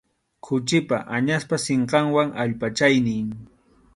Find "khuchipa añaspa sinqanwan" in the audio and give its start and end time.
0.45-2.29